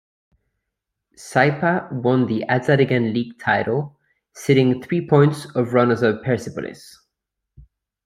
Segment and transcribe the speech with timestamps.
[1.15, 3.99] Saipa won the Azadegan League title,
[4.33, 6.97] sitting three points of runners-up Persepolis.